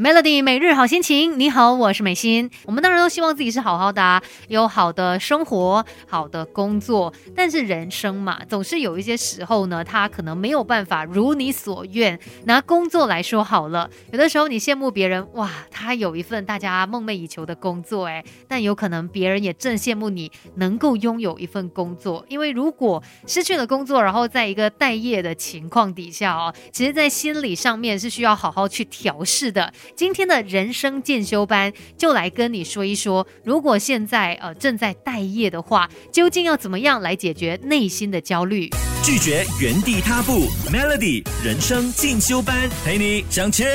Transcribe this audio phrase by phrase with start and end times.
[0.00, 2.50] Melody 每日好心情，你好，我是美心。
[2.64, 7.12] 我们当然都希望自己是好好的啊，有好的生活、好的工作。
[7.36, 12.18] 但是人生嘛，总是有一些时候呢，他可能没有办法如你所愿。
[12.44, 22.24] 拿工作来说好了，有的时候你羡慕别人，哇，他有一份大家梦寐以求的工作，哎，但有可能别人也正羡慕你能够拥有一份工作。
[22.26, 29.70] 因为如果失去了工作，然后在一个待业的情况底下哦，其实，在心理上面是需要好好去调试的。
[29.96, 38.68] 今天的人生进修班就来跟你说一说，如果现在呃正在待业的话，究竟要怎么样来解决内心的焦虑？
[39.02, 43.66] 拒绝原地踏步，Melody 人生进修班陪你向前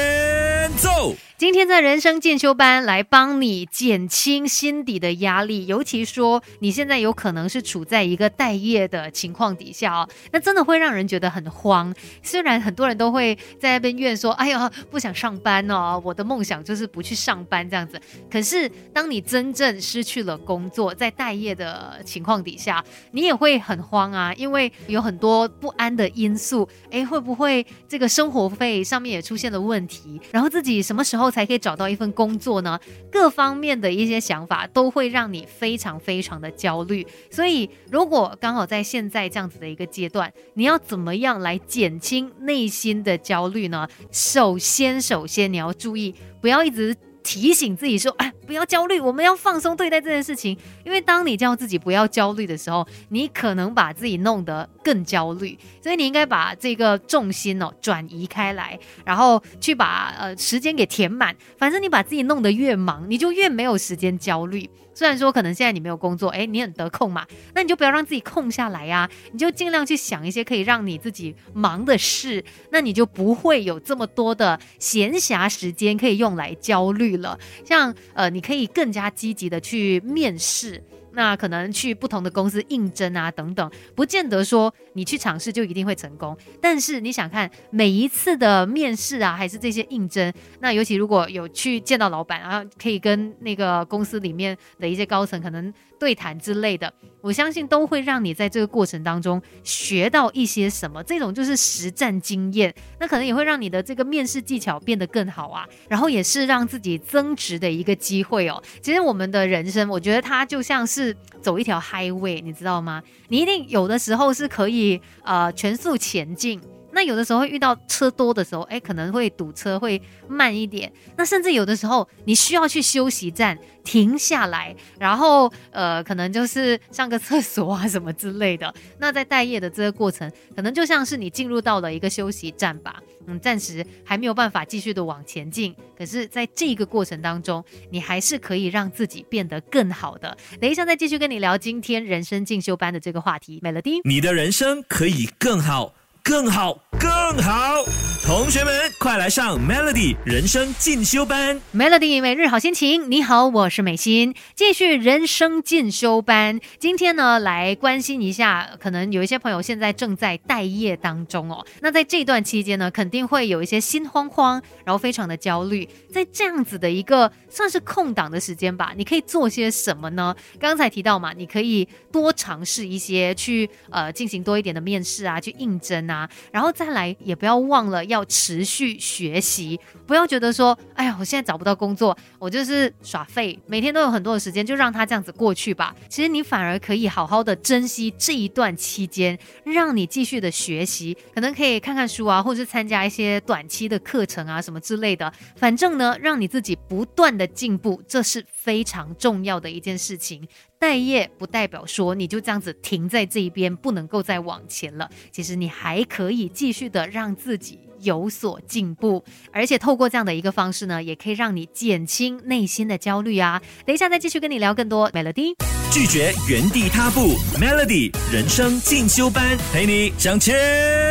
[0.78, 1.16] 走。
[1.38, 11.94] 今天在人生进修班来帮你减轻心底的压力，尤其说你现在有可能是处在一个待业的情况底下哦，那真的会让人觉得很慌。
[12.24, 18.00] 虽然很多人都会在那边怨说：“哎呀，不想上班哦，我的梦想就是不去上班这样子。”
[18.32, 26.66] 可是当你真正失去了工作，在待业的情况底下，你也会很慌啊，因为有很多不安的因素。
[26.90, 30.22] 哎，会不会这个生活费上面也出现了问题？
[30.32, 31.25] 然后自己什么时候？
[31.30, 32.80] 才可以找到一份工作呢？
[33.12, 37.06] 各方面的一些想法都会让你非常非常的焦虑。
[37.30, 43.88] 所以，如果刚好在现在这样子的一个阶段，你要怎么样来减轻内心的焦虑呢？
[44.12, 46.96] 首先，首先你要注意，不要一直。
[47.28, 48.16] 提醒自己说：“，
[48.46, 50.58] 不要焦虑，我们要放松对待这件事情。
[50.84, 55.58] 因为当你叫自己不要焦虑的时候，你可能把自己弄得更焦虑。
[55.82, 61.36] 所以你应该把这个重心哦转移开来，然后去把呃时间给填满。
[61.58, 77.38] 反正你把自己弄得越忙，你就越没有时间焦虑。”虽然说可能现在你没有工作，哎，你很得空嘛，那你就不要让自己空下来呀，你就尽量去想一些可以让你自己忙的事，那你就不会有这么多的闲暇时间可以用来焦虑了。
[77.66, 80.84] 像呃，你可以更加积极的去面试。
[81.18, 86.38] 那可能去不同的公司应征啊，等等，不见得说你去尝试就一定会成功。
[86.60, 101.04] 但是你想看每一次的面试啊，还是这些应征，那尤其如果有去见到老板，然后可以跟那个公司里面的一些高层可能对谈之类的，我相信都会让你在这个过程当中学到一些什么。
[101.04, 105.68] 这种就是实战经验，那可能也会让你的这个面试技巧变得更好啊。
[105.88, 108.62] 然后也是让自己增值的一个机会哦。
[108.82, 111.16] 其实我们的人生，我觉得它就像是。
[111.46, 113.04] 走一条 highway，你知道吗？
[113.28, 116.60] 你一定有的时候是可以呃全速前进，
[116.96, 120.90] 那有的时候会遇到车多的时候，哎，可能会堵车，会慢一点。
[121.18, 128.74] 那甚至有的时候你需要去休息站停下来，然后呃，可能就是上个厕所啊什么之类的。
[128.98, 133.04] 那在待业的这个过程，可能就像是你进入到了一个休息站吧。
[133.28, 140.38] 嗯，暂时还没有办法继续的往前进，可是在这个过程当中，你还是可以让自己变得更好的。
[140.62, 143.60] 等一下再继续跟你聊今天人生进修班的这个话题。
[143.62, 145.94] 美乐蒂你的人生可以更好。
[146.28, 148.15] 更好，更好！
[148.26, 151.62] 同学们，快来上 Melody 人生进修班。
[151.76, 156.60] Melody 每日好心情，你好，我是美心，继续人生进修班。
[156.80, 161.64] 今天呢，来关心一下，可能有一些朋友现在正在待业当中哦。
[161.82, 165.88] 那在这段期间呢，肯定会有一些心慌慌，然后非常的焦虑。
[166.12, 170.36] 在这样子的一个算是空档的时间吧，你可以做些什么呢？
[170.60, 176.28] 刚才提到嘛，你可以多尝试一些，去呃进行多一点的面试啊，去应征啊。
[176.52, 179.78] 然后再来，也不要忘了要要持续学习，
[180.08, 185.94] 不要觉得说，哎呀，我现在找不到工作，我就是耍废，每天都有很多的时间，就让它这样子过去吧。
[186.08, 195.32] 其实你反而可以好好的珍惜这一段期间，让你继续的学习，可能可以看看书啊，或是参加一些短期的课程啊，什么之类的。
[195.58, 200.48] 反正呢，让你自己不断的进步，这是非常重要的一件事情。
[200.80, 205.08] 待业不代表说你就这样子停在这一边，不能够再往前了。
[205.32, 213.62] 其实你还可以继续的让自己有所进步，而且透过这样的一个方式呢，也可以让你减轻内心的焦虑啊。
[213.86, 215.54] 等一下再继续跟你聊更多 Melody，
[215.92, 221.05] 拒绝原地踏步，Melody 人生进修班陪你向前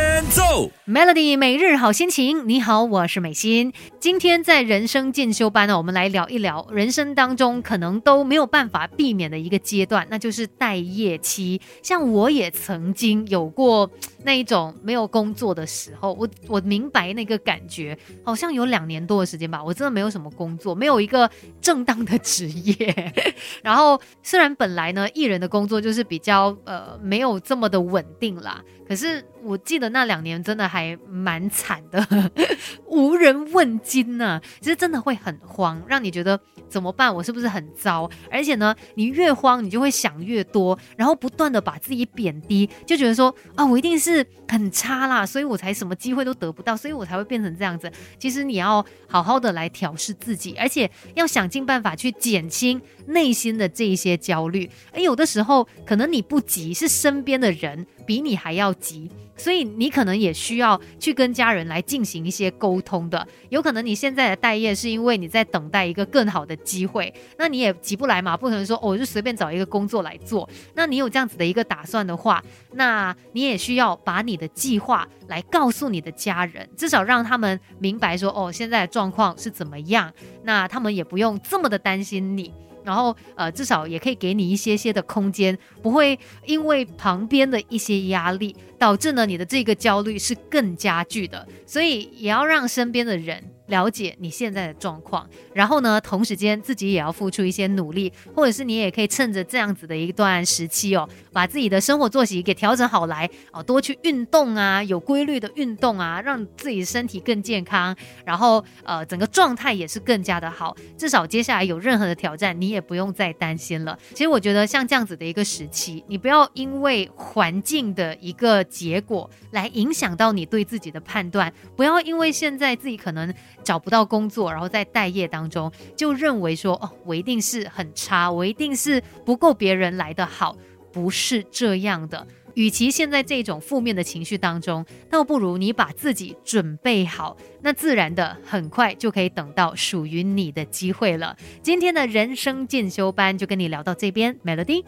[0.87, 3.73] Melody 每日好心情，你好，我是美心。
[3.99, 11.59] 今天在人生进修班呢，我们来聊一聊人生当中可能都没有办法避免的一个阶段，那就是待业期。
[11.83, 13.91] 像我也曾经有过
[14.23, 21.29] 那一种没有工作的时候，我我明白那个感觉，好像有两年多的时间吧，我真的没有什么工作，没有一个
[21.59, 23.13] 正当的职业。
[23.61, 28.63] 然后虽然本来呢，艺人的工作就是比较呃没有这么的稳定啦。
[28.87, 32.31] 可是我记得那两年真的还蛮惨的，
[32.85, 34.39] 无人问津呢。
[34.59, 36.39] 其实真的会很慌，让你觉得
[36.69, 37.13] 怎么办？
[37.13, 38.09] 我是不是很糟？
[38.31, 47.91] 而且呢，你越慌，你就会想越多，然后不断的把自己贬低，就觉得说啊，我一定是很差啦，所以我才什么机会都得不到，所以我才会变成这样子。
[48.19, 54.69] 其实你要好好的来调试自己，而且要想尽办法去减轻内心的这一些焦虑。
[54.91, 57.85] 诶有的时候可能你不急，是身边的人。
[58.05, 63.27] 比你还要急，所以你可能也需要去跟家人来进行一些沟通的。
[63.49, 70.47] 有可能你现在的待业是因为你在等待一个更好的机会，那你也急不来嘛，不可能说哦，就随便找一个工作来做。
[70.75, 72.43] 那你有这样子的一个打算的话，
[72.73, 80.13] 那你也需要把你的计划来告诉你的家人，至少让他们明白说哦，现在的状况是怎么样，
[80.43, 82.53] 那他们也不用这么的担心你。
[82.85, 91.47] 然后，呃，至少也可以给你一些些的空间，不会因为旁边的一些压力，导致呢你的这个焦虑是更加剧的。
[91.65, 93.54] 所以也要让身边的人。
[93.67, 110.75] 了解你现在的状况，然后呢，同时间自己也要付出一些努力，或者是你也可以趁着这样子的一段时期哦，把自己的生活作息给调整好来哦，多去运动啊，有规律的运动啊，让自己身体更健康，然后呃，整个状态也是更加的好。
[110.97, 113.97] 至少接下来有任何的挑战，你也不用再担心了。
[114.11, 123.33] 其实我觉得像这样子的一个时期，你不要因为环境的一个结果来影响到你对自己的判断，不要因为现在自己可能。
[123.65, 130.55] 找不到工作，然后在待业当中，就认为说哦，我一定是很差，我一定是不够别人来的好，
[130.93, 132.25] 不是这样的。
[132.53, 141.35] 与其现在这种负面的情绪当中，倒不如你把自己准备好，那自然的很快就可以等到属于你的机会了。
[141.61, 144.83] 今天的人生进修班就跟你聊到这边，Melody。